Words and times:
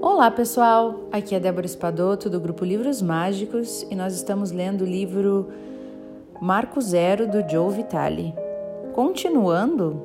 Olá 0.00 0.30
pessoal, 0.30 1.00
aqui 1.10 1.34
é 1.34 1.40
Débora 1.40 1.66
Espadoto 1.66 2.30
do 2.30 2.38
grupo 2.38 2.64
Livros 2.64 3.02
Mágicos 3.02 3.84
e 3.90 3.96
nós 3.96 4.14
estamos 4.14 4.52
lendo 4.52 4.82
o 4.82 4.86
livro 4.86 5.48
Marco 6.40 6.80
Zero 6.80 7.26
do 7.26 7.48
Joe 7.50 7.74
Vitale. 7.74 8.32
Continuando 8.94 10.00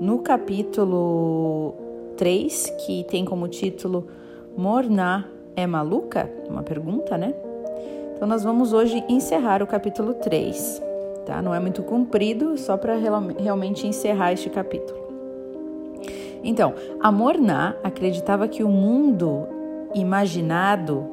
no 0.00 0.18
capítulo 0.18 1.74
3, 2.16 2.74
que 2.84 3.04
tem 3.04 3.24
como 3.24 3.46
título 3.46 4.08
Morná 4.56 5.24
é 5.54 5.64
maluca? 5.64 6.28
Uma 6.48 6.64
pergunta, 6.64 7.16
né? 7.16 7.32
Então 8.16 8.26
nós 8.26 8.42
vamos 8.42 8.72
hoje 8.72 9.04
encerrar 9.08 9.62
o 9.62 9.66
capítulo 9.66 10.14
3, 10.14 10.82
tá? 11.24 11.40
Não 11.40 11.54
é 11.54 11.60
muito 11.60 11.84
comprido, 11.84 12.58
só 12.58 12.76
para 12.76 12.96
realmente 12.96 13.86
encerrar 13.86 14.32
este 14.32 14.50
capítulo. 14.50 15.09
Então, 16.50 16.74
a 17.00 17.12
Morná 17.12 17.76
acreditava 17.84 18.48
que 18.48 18.64
o 18.64 18.68
mundo 18.68 19.46
imaginado 19.94 21.06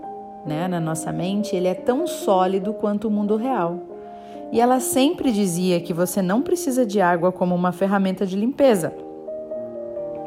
né, 0.44 0.68
na 0.68 0.80
nossa 0.80 1.12
mente 1.12 1.56
ele 1.56 1.68
é 1.68 1.76
tão 1.76 2.08
sólido 2.08 2.74
quanto 2.74 3.08
o 3.08 3.12
mundo 3.12 3.36
real. 3.36 3.78
E 4.52 4.60
ela 4.60 4.80
sempre 4.80 5.32
dizia 5.32 5.80
que 5.80 5.94
você 5.94 6.24
não 6.24 6.42
precisa 6.42 6.84
de 6.84 7.00
água 7.00 7.32
como 7.32 7.54
uma 7.54 7.72
ferramenta 7.72 8.26
de 8.26 8.36
limpeza. 8.36 8.92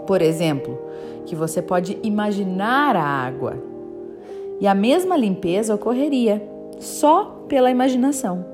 Por 0.07 0.23
exemplo, 0.23 0.79
que 1.27 1.35
você 1.35 1.61
pode 1.61 1.99
imaginar 2.05 2.95
a 2.95 3.03
água. 3.03 3.57
E 4.61 4.67
a 4.69 4.75
mesma 4.77 5.17
limpeza 5.17 5.75
ocorreria 5.75 6.41
só 6.79 7.45
pela 7.49 7.69
imaginação. 7.69 8.45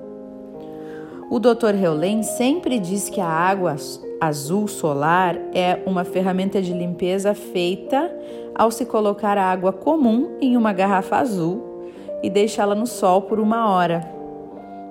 O 1.28 1.38
Dr. 1.38 1.74
Heulen 1.78 2.22
sempre 2.22 2.78
diz 2.78 3.10
que 3.10 3.20
a 3.20 3.28
água 3.28 3.76
azul 4.20 4.66
solar 4.66 5.38
é 5.54 5.78
uma 5.86 6.04
ferramenta 6.04 6.60
de 6.60 6.72
limpeza 6.72 7.34
feita 7.34 8.10
ao 8.54 8.70
se 8.70 8.84
colocar 8.86 9.36
a 9.36 9.44
água 9.44 9.72
comum 9.72 10.36
em 10.40 10.56
uma 10.56 10.72
garrafa 10.72 11.16
azul 11.16 11.62
e 12.22 12.30
deixá-la 12.30 12.74
no 12.74 12.86
sol 12.86 13.22
por 13.22 13.38
uma 13.38 13.70
hora. 13.70 14.10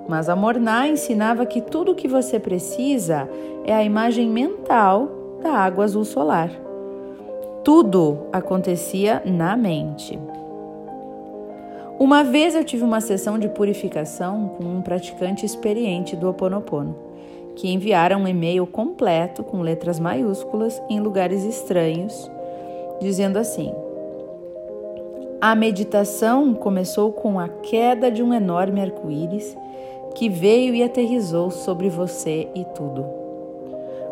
Mas 0.08 0.28
a 0.28 0.36
Morná 0.36 0.86
ensinava 0.86 1.44
que 1.44 1.60
tudo 1.60 1.92
o 1.92 1.94
que 1.94 2.06
você 2.06 2.38
precisa 2.38 3.28
é 3.64 3.74
a 3.74 3.82
imagem 3.82 4.30
mental 4.30 5.08
da 5.42 5.52
água 5.52 5.84
azul 5.84 6.04
solar. 6.04 6.50
Tudo 7.64 8.28
acontecia 8.32 9.20
na 9.24 9.56
mente. 9.56 10.16
Uma 11.98 12.22
vez 12.22 12.54
eu 12.54 12.62
tive 12.62 12.84
uma 12.84 13.00
sessão 13.00 13.38
de 13.38 13.48
purificação 13.48 14.54
com 14.56 14.64
um 14.64 14.82
praticante 14.82 15.44
experiente 15.44 16.14
do 16.14 16.26
Ho 16.26 16.30
Oponopono 16.30 17.05
que 17.56 17.72
enviaram 17.72 18.20
um 18.20 18.28
e-mail 18.28 18.66
completo 18.66 19.42
com 19.42 19.62
letras 19.62 19.98
maiúsculas 19.98 20.80
em 20.88 21.00
lugares 21.00 21.42
estranhos, 21.42 22.30
dizendo 23.00 23.38
assim: 23.38 23.72
A 25.40 25.54
meditação 25.54 26.54
começou 26.54 27.12
com 27.12 27.40
a 27.40 27.48
queda 27.48 28.10
de 28.10 28.22
um 28.22 28.32
enorme 28.32 28.80
arco-íris 28.80 29.56
que 30.14 30.28
veio 30.28 30.74
e 30.74 30.82
aterrizou 30.82 31.50
sobre 31.50 31.88
você 31.88 32.48
e 32.54 32.64
tudo. 32.74 33.04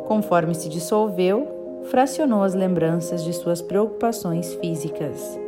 Conforme 0.06 0.55
se 0.55 0.69
dissolveu, 0.69 1.83
fracionou 1.84 2.42
as 2.42 2.55
lembranças 2.55 3.25
de 3.25 3.33
suas 3.33 3.62
preocupações 3.62 4.55
físicas. 4.55 5.39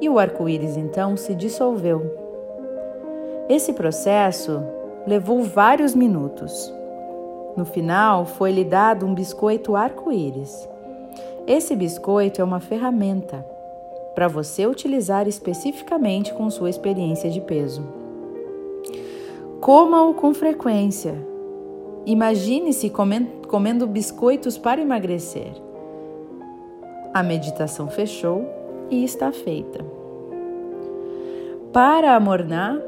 E 0.00 0.08
o 0.08 0.18
arco-íris 0.18 0.76
então 0.76 1.16
se 1.16 1.34
dissolveu. 1.34 2.26
Esse 3.48 3.72
processo 3.72 4.62
levou 5.06 5.42
vários 5.42 5.94
minutos. 5.94 6.72
No 7.56 7.64
final, 7.64 8.26
foi-lhe 8.26 8.64
dado 8.64 9.06
um 9.06 9.14
biscoito 9.14 9.76
arco-íris. 9.76 10.68
Esse 11.46 11.76
biscoito 11.76 12.40
é 12.40 12.44
uma 12.44 12.60
ferramenta 12.60 13.46
para 14.14 14.28
você 14.28 14.66
utilizar 14.66 15.28
especificamente 15.28 16.34
com 16.34 16.50
sua 16.50 16.68
experiência 16.68 17.30
de 17.30 17.40
peso. 17.40 17.86
Coma-o 19.60 20.14
com 20.14 20.34
frequência. 20.34 21.14
Imagine-se 22.04 22.90
comendo, 22.90 23.86
biscoitos 23.86 24.58
para 24.58 24.80
emagrecer. 24.80 25.52
A 27.12 27.22
meditação 27.22 27.88
fechou 27.88 28.44
e 28.90 29.04
está 29.04 29.32
feita. 29.32 29.84
Para 31.72 32.14
amornar, 32.14 32.80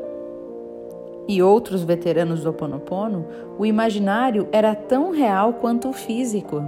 e 1.29 1.43
outros 1.43 1.83
veteranos 1.83 2.43
do 2.43 2.51
Oponopono, 2.51 3.27
o 3.59 3.67
imaginário 3.67 4.49
era 4.51 4.75
tão 4.75 5.13
real 5.13 5.53
quanto 5.53 5.91
o 5.91 5.93
físico. 5.93 6.65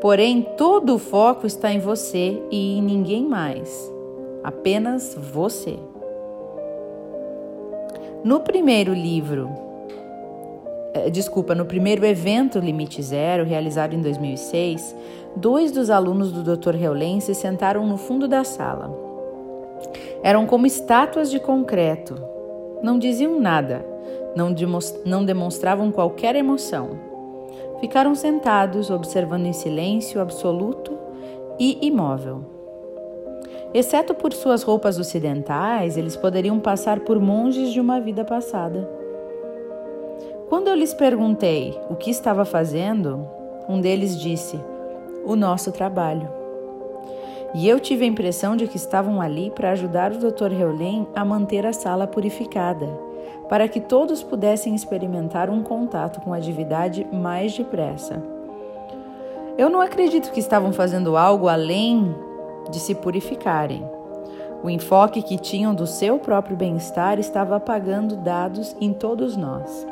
Porém, 0.00 0.42
todo 0.56 0.96
o 0.96 0.98
foco 0.98 1.46
está 1.46 1.72
em 1.72 1.78
você 1.78 2.42
e 2.50 2.76
em 2.76 2.82
ninguém 2.82 3.24
mais. 3.24 3.90
Apenas 4.42 5.14
você. 5.14 5.78
No 8.24 8.40
primeiro 8.40 8.92
livro, 8.92 9.48
eh, 10.94 11.08
desculpa, 11.08 11.54
no 11.54 11.64
primeiro 11.64 12.04
evento 12.04 12.58
Limite 12.58 13.00
Zero, 13.00 13.44
realizado 13.44 13.94
em 13.94 14.00
2006, 14.00 14.94
dois 15.36 15.70
dos 15.70 15.88
alunos 15.88 16.32
do 16.32 16.56
Dr. 16.56 16.74
Heulen 16.74 17.20
se 17.20 17.34
sentaram 17.34 17.86
no 17.86 17.96
fundo 17.96 18.26
da 18.26 18.42
sala. 18.42 18.92
Eram 20.22 20.46
como 20.46 20.66
estátuas 20.66 21.30
de 21.30 21.38
concreto, 21.38 22.16
não 22.82 22.98
diziam 22.98 23.38
nada, 23.38 23.84
não, 24.34 24.54
não 25.04 25.24
demonstravam 25.24 25.90
qualquer 25.92 26.34
emoção. 26.34 26.90
Ficaram 27.80 28.14
sentados, 28.14 28.90
observando 28.90 29.46
em 29.46 29.52
silêncio 29.52 30.20
absoluto 30.20 30.98
e 31.58 31.78
imóvel. 31.86 32.44
Exceto 33.74 34.14
por 34.14 34.32
suas 34.32 34.62
roupas 34.62 34.98
ocidentais, 34.98 35.96
eles 35.96 36.16
poderiam 36.16 36.58
passar 36.60 37.00
por 37.00 37.18
monges 37.18 37.72
de 37.72 37.80
uma 37.80 38.00
vida 38.00 38.24
passada. 38.24 38.88
Quando 40.48 40.68
eu 40.68 40.74
lhes 40.74 40.92
perguntei 40.92 41.78
o 41.88 41.96
que 41.96 42.10
estava 42.10 42.44
fazendo, 42.44 43.26
um 43.68 43.80
deles 43.80 44.20
disse: 44.20 44.60
O 45.24 45.34
nosso 45.34 45.72
trabalho. 45.72 46.41
E 47.54 47.68
eu 47.68 47.78
tive 47.78 48.04
a 48.04 48.08
impressão 48.08 48.56
de 48.56 48.66
que 48.66 48.76
estavam 48.76 49.20
ali 49.20 49.50
para 49.50 49.72
ajudar 49.72 50.10
o 50.12 50.18
Dr. 50.18 50.52
Heulen 50.58 51.06
a 51.14 51.22
manter 51.24 51.66
a 51.66 51.72
sala 51.72 52.06
purificada, 52.06 52.88
para 53.48 53.68
que 53.68 53.78
todos 53.78 54.22
pudessem 54.22 54.74
experimentar 54.74 55.50
um 55.50 55.62
contato 55.62 56.20
com 56.22 56.32
a 56.32 56.40
divindade 56.40 57.06
mais 57.12 57.54
depressa. 57.54 58.22
Eu 59.58 59.68
não 59.68 59.82
acredito 59.82 60.32
que 60.32 60.40
estavam 60.40 60.72
fazendo 60.72 61.14
algo 61.14 61.46
além 61.46 62.14
de 62.70 62.80
se 62.80 62.94
purificarem. 62.94 63.84
O 64.62 64.70
enfoque 64.70 65.20
que 65.20 65.36
tinham 65.36 65.74
do 65.74 65.86
seu 65.86 66.18
próprio 66.18 66.56
bem-estar 66.56 67.18
estava 67.18 67.56
apagando 67.56 68.16
dados 68.16 68.74
em 68.80 68.94
todos 68.94 69.36
nós. 69.36 69.86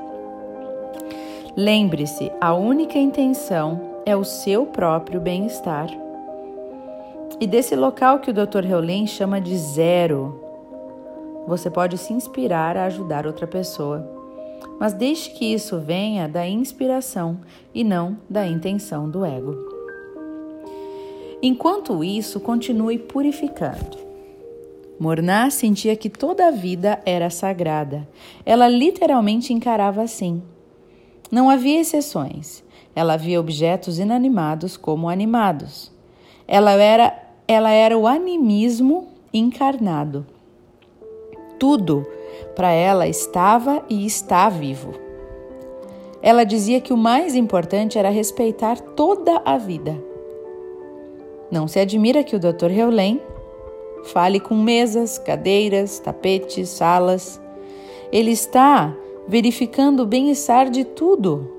Lembre-se, 1.55 2.33
a 2.41 2.55
única 2.55 2.99
intenção 2.99 3.81
é 4.07 4.17
o 4.17 4.25
seu 4.25 4.65
próprio 4.65 5.21
bem-estar 5.21 5.91
e 7.41 7.47
desse 7.47 7.75
local 7.75 8.19
que 8.19 8.31
o 8.31 8.35
Dr. 8.35 8.67
Heulen 8.71 9.07
chama 9.07 9.41
de 9.41 9.57
zero. 9.57 10.39
Você 11.49 11.71
pode 11.71 11.97
se 11.97 12.13
inspirar 12.13 12.77
a 12.77 12.85
ajudar 12.85 13.27
outra 13.27 13.47
pessoa, 13.47 14.07
mas 14.79 14.93
deixe 14.93 15.31
que 15.31 15.47
isso 15.47 15.79
venha 15.79 16.29
da 16.29 16.47
inspiração 16.47 17.41
e 17.75 17.83
não 17.83 18.19
da 18.29 18.47
intenção 18.47 19.09
do 19.09 19.25
ego. 19.25 19.57
Enquanto 21.43 22.05
isso, 22.05 22.39
continue 22.39 22.99
purificando. 22.99 23.99
Morná 24.99 25.49
sentia 25.49 25.97
que 25.97 26.11
toda 26.11 26.49
a 26.49 26.51
vida 26.51 27.01
era 27.07 27.31
sagrada. 27.31 28.07
Ela 28.45 28.69
literalmente 28.69 29.51
encarava 29.51 30.03
assim. 30.03 30.43
Não 31.31 31.49
havia 31.49 31.81
exceções. 31.81 32.63
Ela 32.95 33.17
via 33.17 33.41
objetos 33.41 33.99
inanimados 33.99 34.77
como 34.77 35.09
animados. 35.09 35.91
Ela 36.47 36.73
era 36.73 37.30
ela 37.53 37.73
era 37.73 37.99
o 37.99 38.07
animismo 38.07 39.09
encarnado. 39.35 40.25
Tudo 41.59 42.07
para 42.55 42.71
ela 42.71 43.09
estava 43.09 43.83
e 43.91 44.07
está 44.07 44.49
vivo. 44.49 44.93
Ela 46.23 46.45
dizia 46.45 46.81
que 46.81 46.93
o 46.93 46.97
mais 46.97 47.35
importante 47.35 47.99
era 47.99 48.09
respeitar 48.09 48.79
toda 48.79 49.43
a 49.45 49.59
vida. 49.59 50.01
Não 51.51 51.67
se 51.67 51.81
admira 51.81 52.23
que 52.23 52.37
o 52.37 52.39
Dr. 52.39 52.71
Heulen 52.71 53.21
fale 54.05 54.39
com 54.39 54.55
mesas, 54.55 55.19
cadeiras, 55.19 55.99
tapetes, 55.99 56.69
salas. 56.69 57.41
Ele 58.13 58.31
está 58.31 58.95
verificando 59.27 60.05
o 60.05 60.07
bem-estar 60.07 60.71
de 60.71 60.85
tudo 60.85 61.51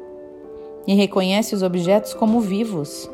e 0.87 0.93
reconhece 0.93 1.53
os 1.53 1.61
objetos 1.61 2.13
como 2.13 2.39
vivos. 2.39 3.11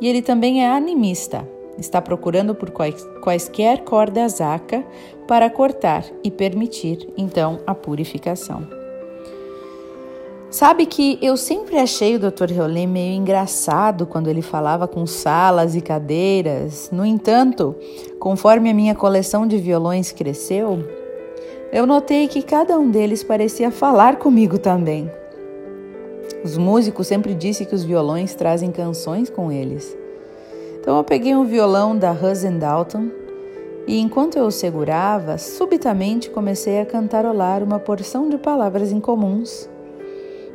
E 0.00 0.08
ele 0.08 0.22
também 0.22 0.64
é 0.64 0.68
animista 0.68 1.46
está 1.78 2.02
procurando 2.02 2.54
por 2.54 2.70
quaisquer 2.70 3.84
cordas 3.84 4.40
aca 4.40 4.84
para 5.26 5.48
cortar 5.48 6.04
e 6.24 6.30
permitir 6.30 7.08
então 7.16 7.60
a 7.66 7.74
purificação. 7.74 8.66
Sabe 10.50 10.86
que 10.86 11.18
eu 11.20 11.36
sempre 11.36 11.76
achei 11.76 12.16
o 12.16 12.18
Dr. 12.18 12.50
Reolé 12.50 12.86
meio 12.86 13.14
engraçado 13.14 14.06
quando 14.06 14.28
ele 14.28 14.40
falava 14.40 14.88
com 14.88 15.06
salas 15.06 15.74
e 15.74 15.80
cadeiras. 15.82 16.88
No 16.90 17.04
entanto, 17.04 17.76
conforme 18.18 18.70
a 18.70 18.74
minha 18.74 18.94
coleção 18.94 19.46
de 19.46 19.58
violões 19.58 20.10
cresceu, 20.10 20.82
eu 21.70 21.86
notei 21.86 22.26
que 22.28 22.42
cada 22.42 22.78
um 22.78 22.90
deles 22.90 23.22
parecia 23.22 23.70
falar 23.70 24.16
comigo 24.16 24.58
também. 24.58 25.10
Os 26.42 26.56
músicos 26.56 27.06
sempre 27.06 27.34
disse 27.34 27.66
que 27.66 27.74
os 27.74 27.84
violões 27.84 28.34
trazem 28.34 28.72
canções 28.72 29.28
com 29.28 29.52
eles. 29.52 29.94
Então 30.88 30.96
eu 30.96 31.04
peguei 31.04 31.34
um 31.34 31.44
violão 31.44 31.94
da 31.94 32.12
Hudson 32.12 32.56
Dalton 32.56 33.10
e 33.86 34.00
enquanto 34.00 34.38
eu 34.38 34.46
o 34.46 34.50
segurava, 34.50 35.36
subitamente 35.36 36.30
comecei 36.30 36.80
a 36.80 36.86
cantarolar 36.86 37.62
uma 37.62 37.78
porção 37.78 38.26
de 38.30 38.38
palavras 38.38 38.90
incomuns 38.90 39.68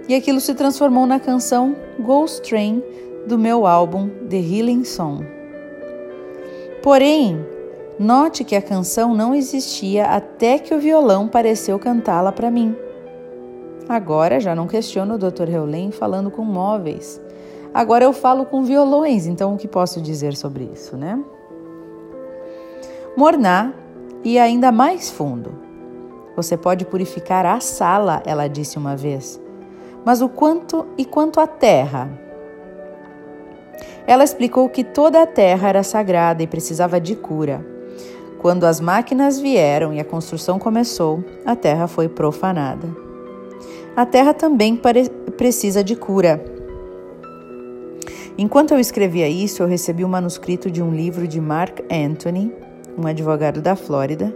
e 0.10 0.16
aquilo 0.16 0.40
se 0.40 0.56
transformou 0.56 1.06
na 1.06 1.20
canção 1.20 1.76
Ghost 2.00 2.50
Train 2.50 2.82
do 3.28 3.38
meu 3.38 3.68
álbum 3.68 4.10
The 4.28 4.38
Healing 4.38 4.84
Song. 4.86 5.24
Porém, 6.82 7.46
note 8.00 8.44
que 8.44 8.56
a 8.56 8.62
canção 8.62 9.14
não 9.14 9.36
existia 9.36 10.06
até 10.06 10.58
que 10.58 10.74
o 10.74 10.80
violão 10.80 11.28
pareceu 11.28 11.78
cantá-la 11.78 12.32
para 12.32 12.50
mim. 12.50 12.76
Agora 13.88 14.40
já 14.40 14.56
não 14.56 14.66
questiono 14.66 15.14
o 15.14 15.18
Dr. 15.20 15.48
Heulen 15.48 15.92
falando 15.92 16.32
com 16.32 16.44
móveis. 16.44 17.22
Agora 17.74 18.06
eu 18.06 18.14
falo 18.14 18.46
com 18.46 18.64
violões, 18.64 19.26
então 19.26 19.56
o 19.56 19.58
que 19.58 19.68
posso 19.68 20.00
dizer 20.00 20.36
sobre 20.36 20.70
isso, 20.74 20.96
né? 20.96 21.20
Morná 23.18 23.74
e 24.24 24.38
ainda 24.38 24.72
mais 24.72 25.10
fundo. 25.10 25.52
Você 26.36 26.56
pode 26.56 26.86
purificar 26.86 27.46
a 27.46 27.60
sala, 27.60 28.22
ela 28.26 28.48
disse 28.48 28.78
uma 28.78 28.96
vez. 28.96 29.42
Mas 30.06 30.22
o 30.22 30.30
quanto 30.30 30.86
e 30.98 31.06
quanto 31.06 31.40
à 31.40 31.48
terra? 31.48 32.10
Ela 34.06 34.24
explicou 34.24 34.70
que 34.70 34.84
toda 34.84 35.22
a 35.22 35.28
terra 35.28 35.70
era 35.70 35.84
sagrada 35.84 36.44
e 36.44 36.48
precisava 36.48 37.00
de 37.00 37.16
cura. 37.16 37.66
Quando 38.40 38.66
as 38.66 38.80
máquinas 38.80 39.40
vieram 39.40 39.94
e 39.94 40.00
a 40.00 40.06
construção 40.06 40.60
começou, 40.60 41.24
a 41.46 41.56
terra 41.56 41.88
foi 41.88 42.10
profanada. 42.10 42.88
A 43.96 44.06
terra 44.06 44.34
também 44.34 44.80
precisa 45.38 45.84
de 45.84 45.96
cura. 45.96 46.53
Enquanto 48.38 48.72
eu 48.72 48.80
escrevia 48.80 49.28
isso, 49.28 49.62
eu 49.62 49.68
recebi 49.68 50.04
o 50.04 50.08
um 50.08 50.10
manuscrito 50.10 50.72
de 50.72 50.82
um 50.82 50.94
livro 50.94 51.28
de 51.28 51.40
Mark 51.40 51.80
Anthony, 51.92 52.52
um 52.98 53.06
advogado 53.06 53.62
da 53.62 53.76
Flórida, 53.76 54.36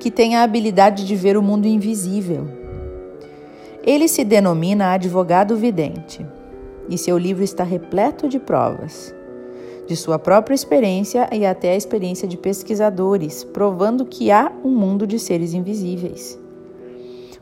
que 0.00 0.10
tem 0.10 0.36
a 0.36 0.42
habilidade 0.42 1.06
de 1.06 1.14
ver 1.14 1.36
o 1.36 1.42
mundo 1.42 1.66
invisível. 1.66 2.46
Ele 3.84 4.08
se 4.08 4.24
denomina 4.24 4.92
advogado 4.92 5.56
vidente 5.56 6.24
e 6.88 6.96
seu 6.96 7.18
livro 7.18 7.44
está 7.44 7.62
repleto 7.62 8.28
de 8.28 8.38
provas 8.38 9.14
de 9.86 9.96
sua 9.96 10.18
própria 10.18 10.54
experiência 10.54 11.28
e 11.32 11.46
até 11.46 11.72
a 11.72 11.76
experiência 11.76 12.26
de 12.26 12.36
pesquisadores, 12.36 13.44
provando 13.44 14.04
que 14.04 14.30
há 14.30 14.52
um 14.64 14.70
mundo 14.70 15.06
de 15.06 15.18
seres 15.18 15.54
invisíveis. 15.54 16.38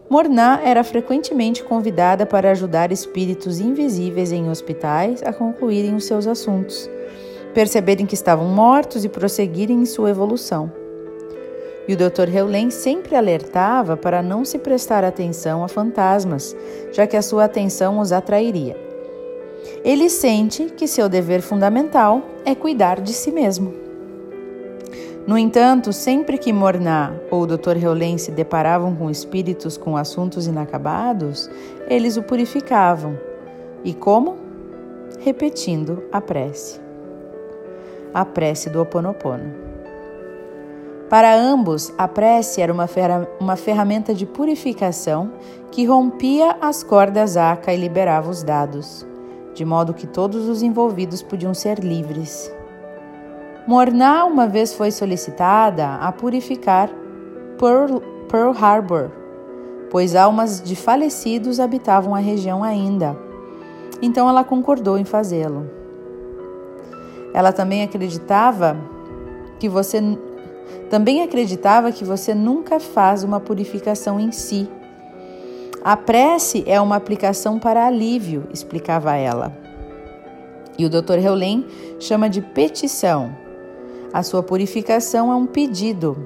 Morná 0.08 0.60
era 0.62 0.84
frequentemente 0.84 1.64
convidada 1.64 2.26
para 2.26 2.50
ajudar 2.50 2.92
espíritos 2.92 3.58
invisíveis 3.58 4.32
em 4.32 4.50
hospitais 4.50 5.22
a 5.22 5.32
concluírem 5.32 5.94
os 5.94 6.04
seus 6.04 6.26
assuntos, 6.26 6.88
perceberem 7.54 8.04
que 8.04 8.14
estavam 8.14 8.46
mortos 8.48 9.04
e 9.04 9.08
prosseguirem 9.08 9.80
em 9.80 9.86
sua 9.86 10.10
evolução. 10.10 10.70
E 11.88 11.94
o 11.94 11.96
Dr. 11.96 12.34
Heulen 12.34 12.70
sempre 12.70 13.14
alertava 13.14 13.96
para 13.96 14.22
não 14.22 14.44
se 14.44 14.58
prestar 14.58 15.04
atenção 15.04 15.64
a 15.64 15.68
fantasmas, 15.68 16.54
já 16.92 17.06
que 17.06 17.16
a 17.16 17.22
sua 17.22 17.44
atenção 17.44 17.98
os 17.98 18.12
atrairia. 18.12 18.76
Ele 19.82 20.08
sente 20.08 20.66
que 20.66 20.86
seu 20.86 21.08
dever 21.08 21.40
fundamental 21.40 22.22
é 22.44 22.54
cuidar 22.54 23.00
de 23.00 23.12
si 23.12 23.30
mesmo. 23.30 23.83
No 25.26 25.38
entanto, 25.38 25.90
sempre 25.90 26.36
que 26.36 26.52
Morná 26.52 27.14
ou 27.30 27.42
o 27.42 27.46
Dr. 27.46 27.82
Heulen 27.82 28.18
se 28.18 28.30
deparavam 28.30 28.94
com 28.94 29.10
espíritos 29.10 29.78
com 29.78 29.96
assuntos 29.96 30.46
inacabados, 30.46 31.50
eles 31.88 32.18
o 32.18 32.22
purificavam. 32.22 33.18
E 33.82 33.94
como? 33.94 34.36
Repetindo 35.20 36.02
a 36.12 36.20
prece. 36.20 36.78
A 38.12 38.24
prece 38.26 38.68
do 38.68 38.80
Ho 38.80 38.82
Oponopono. 38.82 39.64
Para 41.08 41.34
ambos, 41.34 41.92
a 41.96 42.06
prece 42.06 42.60
era 42.60 42.72
uma, 42.72 42.86
uma 43.40 43.56
ferramenta 43.56 44.12
de 44.12 44.26
purificação 44.26 45.32
que 45.70 45.86
rompia 45.86 46.56
as 46.60 46.82
cordas 46.82 47.36
aca 47.36 47.72
e 47.72 47.76
liberava 47.78 48.30
os 48.30 48.42
dados, 48.42 49.06
de 49.54 49.64
modo 49.64 49.94
que 49.94 50.06
todos 50.06 50.48
os 50.48 50.62
envolvidos 50.62 51.22
podiam 51.22 51.54
ser 51.54 51.78
livres. 51.78 52.53
Morná 53.66 54.26
uma 54.26 54.46
vez 54.46 54.74
foi 54.74 54.90
solicitada 54.90 55.94
a 55.94 56.12
purificar 56.12 56.90
Pearl, 57.58 57.96
Pearl 58.28 58.52
Harbor, 58.52 59.10
pois 59.90 60.14
almas 60.14 60.60
de 60.60 60.76
falecidos 60.76 61.58
habitavam 61.58 62.14
a 62.14 62.18
região 62.18 62.62
ainda. 62.62 63.16
Então 64.02 64.28
ela 64.28 64.44
concordou 64.44 64.98
em 64.98 65.04
fazê-lo. 65.04 65.70
Ela 67.32 67.52
também 67.52 67.82
acreditava 67.82 68.76
que 69.58 69.68
você 69.68 69.98
também 70.90 71.22
acreditava 71.22 71.90
que 71.90 72.04
você 72.04 72.34
nunca 72.34 72.78
faz 72.78 73.24
uma 73.24 73.40
purificação 73.40 74.20
em 74.20 74.30
si. 74.30 74.68
A 75.82 75.96
prece 75.96 76.64
é 76.66 76.78
uma 76.78 76.96
aplicação 76.96 77.58
para 77.58 77.86
alívio, 77.86 78.46
explicava 78.52 79.16
ela. 79.16 79.56
E 80.78 80.84
o 80.84 80.90
Dr. 80.90 81.18
Heulen 81.18 81.66
chama 81.98 82.28
de 82.28 82.42
petição. 82.42 83.43
A 84.14 84.22
sua 84.22 84.44
purificação 84.44 85.32
é 85.32 85.34
um 85.34 85.44
pedido. 85.44 86.16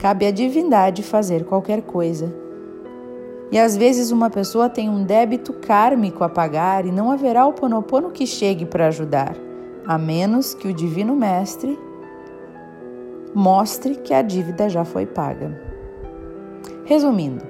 Cabe 0.00 0.26
à 0.26 0.32
divindade 0.32 1.04
fazer 1.04 1.44
qualquer 1.44 1.82
coisa. 1.82 2.34
E 3.52 3.56
às 3.56 3.76
vezes 3.76 4.10
uma 4.10 4.28
pessoa 4.28 4.68
tem 4.68 4.90
um 4.90 5.04
débito 5.04 5.52
kármico 5.52 6.24
a 6.24 6.28
pagar 6.28 6.84
e 6.84 6.90
não 6.90 7.12
haverá 7.12 7.46
o 7.46 7.52
ponopono 7.52 8.10
que 8.10 8.26
chegue 8.26 8.66
para 8.66 8.88
ajudar, 8.88 9.36
a 9.86 9.96
menos 9.96 10.52
que 10.52 10.66
o 10.66 10.74
Divino 10.74 11.14
Mestre 11.14 11.78
mostre 13.32 13.94
que 13.94 14.12
a 14.12 14.20
dívida 14.20 14.68
já 14.68 14.84
foi 14.84 15.06
paga. 15.06 15.62
Resumindo, 16.84 17.44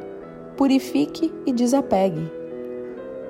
purifique 0.55 1.33
e 1.47 1.53
desapegue. 1.53 2.31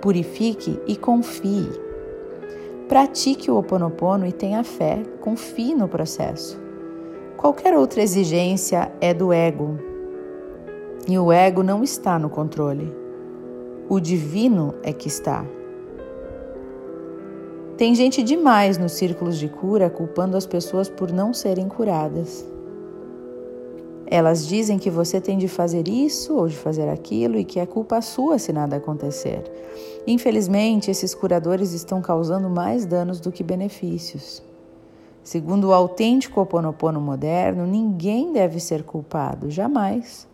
Purifique 0.01 0.77
e 0.89 0.97
confie. 0.97 1.71
Pratique 2.93 3.51
o 3.51 3.57
oponopono 3.57 4.27
e 4.27 4.33
tenha 4.33 4.63
fé, 4.63 5.03
confie 5.23 5.75
no 5.75 5.89
processo. 5.89 6.61
Qualquer 7.39 7.75
outra 7.75 8.03
exigência 8.03 8.93
é 9.01 9.15
do 9.15 9.33
ego. 9.33 9.79
E 11.09 11.19
o 11.19 11.33
ego 11.33 11.63
não 11.63 11.83
está 11.83 12.19
no 12.19 12.29
controle. 12.29 12.95
O 13.89 13.99
divino 13.99 14.75
é 14.83 14.93
que 14.93 15.09
está. 15.09 15.43
Tem 17.79 17.95
gente 17.95 18.23
demais 18.23 18.77
nos 18.77 18.93
círculos 18.93 19.39
de 19.39 19.49
cura 19.49 19.89
culpando 19.89 20.37
as 20.37 20.45
pessoas 20.45 20.91
por 20.91 21.11
não 21.11 21.33
serem 21.33 21.71
curadas. 21.71 22.47
Elas 24.15 24.47
dizem 24.47 24.79
que 24.79 24.91
você 24.91 25.23
tem 25.23 25.39
de 25.39 25.49
fazer 25.49 25.89
isso 25.89 26.37
ou 26.37 26.47
de 26.47 26.55
fazer 26.55 26.87
aquilo 26.87 27.39
e 27.39 27.47
que 27.47 27.59
é 27.59 27.65
culpa 27.65 28.03
sua 28.03 28.39
se 28.39 28.53
nada 28.53 28.77
acontecer. 28.77 29.43
Infelizmente, 30.07 30.91
esses 30.91 31.15
curadores 31.15 31.73
estão 31.73 32.03
causando 32.03 32.51
mais 32.51 32.85
danos 32.85 33.21
do 33.21 33.33
que 33.33 33.43
benefícios. 33.43 34.43
Segundo 35.25 35.69
o 35.69 35.73
autêntico 35.73 36.43
Oponopono 36.43 37.01
moderno, 37.01 37.67
ninguém 37.67 38.35
deve 38.35 38.61
ser 38.61 38.83
culpado, 38.83 39.51
jamais. 39.51 40.29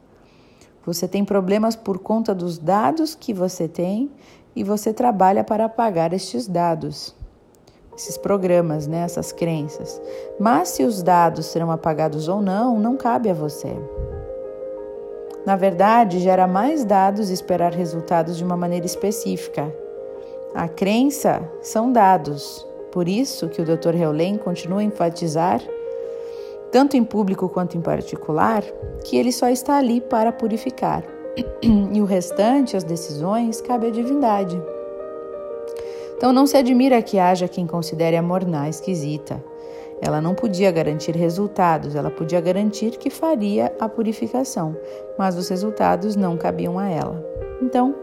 Você 0.85 1.07
tem 1.07 1.25
problemas 1.25 1.77
por 1.77 2.01
conta 2.01 2.35
dos 2.35 2.59
dados 2.59 3.15
que 3.15 3.33
você 3.33 3.69
tem 3.69 4.11
e 4.57 4.65
você 4.65 4.93
trabalha 4.93 5.45
para 5.45 5.67
apagar 5.67 6.13
estes 6.13 6.49
dados 6.49 7.15
esses 7.99 8.17
programas, 8.17 8.87
né, 8.87 9.01
essas 9.01 9.33
crenças. 9.33 10.01
Mas 10.39 10.69
se 10.69 10.85
os 10.85 11.03
dados 11.03 11.47
serão 11.47 11.71
apagados 11.71 12.29
ou 12.29 12.41
não, 12.41 12.79
não 12.79 12.97
cabe 12.97 13.29
a 13.29 13.35
você. 13.35 13.77
Na 15.45 15.57
verdade, 15.57 16.21
gera 16.21 16.47
mais 16.47 16.85
dados 16.85 17.31
esperar 17.31 17.73
resultados 17.73 18.37
de 18.37 18.45
uma 18.45 18.57
maneira 18.57 18.87
específica. 18.87 19.75
A 20.55 20.69
crença 20.69 21.43
são 21.63 21.91
dados. 21.91 22.67
Por 22.93 23.09
isso 23.09 23.49
que 23.49 23.61
o 23.61 23.65
Dr. 23.65 23.95
Heulen 23.95 24.39
continua 24.39 24.81
a 24.81 24.85
enfatizar, 24.85 25.61
tanto 26.71 26.97
em 26.97 27.05
público 27.05 27.49
quanto 27.49 27.77
em 27.77 27.81
particular, 27.81 28.63
que 29.05 29.17
ele 29.17 29.33
só 29.33 29.49
está 29.49 29.77
ali 29.79 30.01
para 30.01 30.33
purificar. 30.33 31.05
E 31.93 32.01
o 32.01 32.05
restante, 32.05 32.77
as 32.77 32.85
decisões, 32.85 33.61
cabe 33.61 33.87
à 33.87 33.91
divindade. 33.91 34.61
Então 36.17 36.33
não 36.33 36.47
se 36.47 36.57
admira 36.57 37.01
que 37.01 37.19
haja 37.19 37.49
quem 37.49 37.67
considere 37.67 38.17
a 38.17 38.23
Morná 38.23 38.69
esquisita. 38.69 39.43
Ela 40.01 40.21
não 40.21 40.35
podia 40.35 40.71
garantir 40.71 41.17
resultados, 41.17 41.95
ela 41.95 42.11
podia 42.11 42.41
garantir 42.41 42.93
que 42.93 43.11
faria 43.11 43.73
a 43.81 43.89
purificação, 43.89 44.77
mas 45.19 45.37
os 45.37 45.49
resultados 45.49 46.15
não 46.15 46.37
cabiam 46.37 46.79
a 46.79 46.89
ela. 46.89 47.25
Então, 47.61 47.95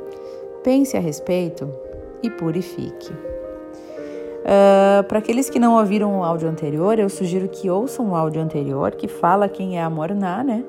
pense 0.63 0.97
a 0.97 0.99
respeito 0.99 1.69
e 2.21 2.29
purifique. 2.29 3.13
Uh, 4.45 5.03
Para 5.07 5.19
aqueles 5.19 5.49
que 5.49 5.57
não 5.57 5.75
ouviram 5.75 6.19
o 6.19 6.23
áudio 6.23 6.47
anterior, 6.47 6.99
eu 6.99 7.09
sugiro 7.09 7.47
que 7.47 7.69
ouçam 7.69 8.11
o 8.11 8.15
áudio 8.15 8.41
anterior, 8.41 8.91
que 8.91 9.07
fala 9.07 9.49
quem 9.49 9.79
é 9.79 9.81
a 9.81 9.89
Morná, 9.89 10.43
né? 10.43 10.63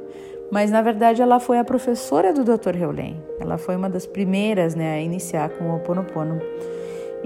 Mas 0.50 0.70
na 0.70 0.80
verdade 0.80 1.20
ela 1.20 1.40
foi 1.40 1.58
a 1.58 1.64
professora 1.64 2.32
do 2.32 2.44
Dr. 2.44 2.76
Heulen. 2.76 3.20
Ela 3.40 3.58
foi 3.58 3.74
uma 3.76 3.90
das 3.90 4.06
primeiras 4.06 4.74
né, 4.74 4.94
a 4.94 5.00
iniciar 5.00 5.50
com 5.50 5.64
o 5.64 5.72
Ho 5.72 5.76
Oponopono. 5.76 6.40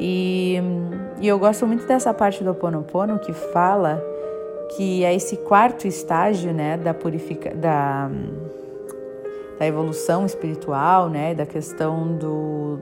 E, 0.03 0.59
e 1.21 1.29
eu 1.29 1.39
gosto 1.39 1.67
muito 1.67 1.87
dessa 1.87 2.15
parte 2.15 2.43
do 2.43 2.49
Ho 2.49 2.53
Oponopono 2.55 3.19
que 3.19 3.35
fala 3.35 4.03
que 4.75 5.05
é 5.05 5.15
esse 5.15 5.37
quarto 5.37 5.87
estágio 5.87 6.55
né, 6.55 6.79
da, 6.79 6.95
purifica, 6.95 7.55
da, 7.55 8.11
da 9.59 9.67
evolução 9.67 10.25
espiritual, 10.25 11.11
né, 11.11 11.35
da 11.35 11.45
questão 11.45 12.17
do, 12.17 12.79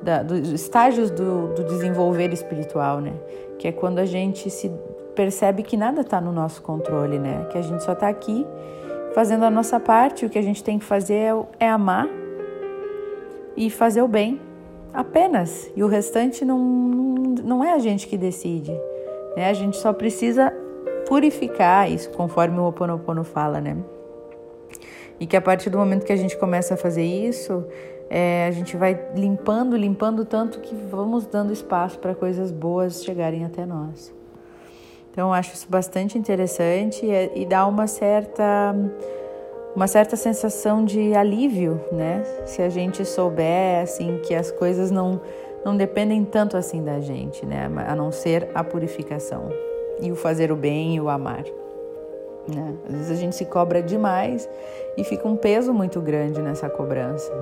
da, 0.00 0.22
dos 0.22 0.52
estágios 0.52 1.10
do, 1.10 1.48
do 1.48 1.64
desenvolver 1.64 2.32
espiritual, 2.32 3.00
né, 3.00 3.14
que 3.58 3.66
é 3.66 3.72
quando 3.72 3.98
a 3.98 4.04
gente 4.04 4.48
se 4.50 4.70
percebe 5.16 5.64
que 5.64 5.76
nada 5.76 6.02
está 6.02 6.20
no 6.20 6.30
nosso 6.30 6.62
controle, 6.62 7.18
né, 7.18 7.46
que 7.50 7.58
a 7.58 7.62
gente 7.62 7.82
só 7.82 7.92
está 7.92 8.08
aqui 8.08 8.46
fazendo 9.14 9.44
a 9.44 9.50
nossa 9.50 9.80
parte, 9.80 10.24
o 10.24 10.30
que 10.30 10.38
a 10.38 10.42
gente 10.42 10.62
tem 10.62 10.78
que 10.78 10.84
fazer 10.84 11.14
é, 11.14 11.66
é 11.66 11.68
amar 11.68 12.08
e 13.56 13.68
fazer 13.68 14.00
o 14.00 14.08
bem, 14.08 14.40
apenas, 14.92 15.70
e 15.74 15.82
o 15.82 15.86
restante 15.86 16.44
não, 16.44 16.58
não 16.58 17.64
é 17.64 17.72
a 17.72 17.78
gente 17.78 18.06
que 18.06 18.16
decide. 18.16 18.72
Né? 19.36 19.48
A 19.48 19.52
gente 19.52 19.76
só 19.76 19.92
precisa 19.92 20.52
purificar 21.06 21.90
isso, 21.90 22.10
conforme 22.10 22.58
o 22.58 22.62
Ho 22.62 22.68
Oponopono 22.68 23.24
fala, 23.24 23.60
né? 23.60 23.76
E 25.18 25.26
que 25.26 25.36
a 25.36 25.40
partir 25.40 25.70
do 25.70 25.78
momento 25.78 26.04
que 26.04 26.12
a 26.12 26.16
gente 26.16 26.36
começa 26.36 26.74
a 26.74 26.76
fazer 26.76 27.04
isso, 27.04 27.64
é, 28.10 28.46
a 28.46 28.50
gente 28.50 28.76
vai 28.76 28.98
limpando, 29.14 29.76
limpando 29.76 30.24
tanto 30.24 30.60
que 30.60 30.74
vamos 30.74 31.26
dando 31.26 31.52
espaço 31.52 31.98
para 31.98 32.14
coisas 32.14 32.50
boas 32.50 33.04
chegarem 33.04 33.44
até 33.44 33.64
nós. 33.64 34.12
Então, 35.10 35.32
acho 35.32 35.54
isso 35.54 35.66
bastante 35.68 36.18
interessante 36.18 37.04
e, 37.04 37.42
e 37.42 37.46
dá 37.46 37.66
uma 37.66 37.86
certa 37.86 38.74
uma 39.74 39.86
certa 39.86 40.16
sensação 40.16 40.84
de 40.84 41.14
alívio, 41.14 41.80
né? 41.90 42.22
Se 42.44 42.62
a 42.62 42.68
gente 42.68 43.04
souber 43.04 43.82
assim 43.82 44.18
que 44.18 44.34
as 44.34 44.50
coisas 44.50 44.90
não 44.90 45.20
não 45.64 45.76
dependem 45.76 46.24
tanto 46.24 46.56
assim 46.56 46.82
da 46.82 46.98
gente, 46.98 47.46
né? 47.46 47.70
A 47.86 47.94
não 47.94 48.10
ser 48.10 48.48
a 48.52 48.64
purificação 48.64 49.48
e 50.00 50.10
o 50.10 50.16
fazer 50.16 50.50
o 50.50 50.56
bem 50.56 50.96
e 50.96 51.00
o 51.00 51.08
amar. 51.08 51.44
Né? 52.48 52.74
Às 52.88 52.92
vezes 52.92 53.10
a 53.12 53.14
gente 53.14 53.36
se 53.36 53.44
cobra 53.44 53.80
demais 53.80 54.48
e 54.96 55.04
fica 55.04 55.28
um 55.28 55.36
peso 55.36 55.72
muito 55.72 56.00
grande 56.00 56.42
nessa 56.42 56.68
cobrança. 56.68 57.32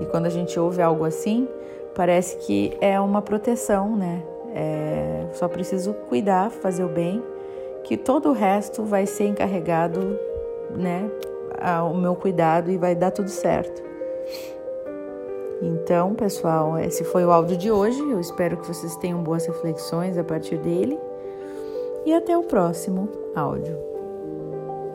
E 0.00 0.06
quando 0.06 0.24
a 0.24 0.30
gente 0.30 0.58
ouve 0.58 0.80
algo 0.80 1.04
assim, 1.04 1.46
parece 1.94 2.38
que 2.38 2.74
é 2.80 2.98
uma 2.98 3.20
proteção, 3.20 3.94
né? 3.94 4.22
É, 4.54 5.26
só 5.32 5.46
preciso 5.46 5.92
cuidar, 6.08 6.50
fazer 6.50 6.84
o 6.84 6.88
bem, 6.88 7.22
que 7.84 7.98
todo 7.98 8.30
o 8.30 8.32
resto 8.32 8.82
vai 8.82 9.04
ser 9.04 9.26
encarregado, 9.26 10.18
né? 10.70 11.10
Ao 11.60 11.94
meu 11.94 12.14
cuidado 12.14 12.70
e 12.70 12.76
vai 12.76 12.94
dar 12.94 13.10
tudo 13.10 13.28
certo. 13.28 13.82
Então, 15.62 16.14
pessoal, 16.14 16.78
esse 16.78 17.02
foi 17.04 17.24
o 17.24 17.30
áudio 17.30 17.56
de 17.56 17.70
hoje. 17.70 17.98
Eu 17.98 18.20
espero 18.20 18.56
que 18.58 18.66
vocês 18.66 18.96
tenham 18.96 19.22
boas 19.22 19.46
reflexões 19.46 20.18
a 20.18 20.24
partir 20.24 20.58
dele. 20.58 20.98
E 22.04 22.12
até 22.12 22.36
o 22.36 22.42
próximo 22.42 23.08
áudio. 23.34 23.95